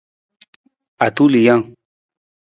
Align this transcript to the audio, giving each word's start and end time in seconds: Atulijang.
Atulijang. 1.05 1.61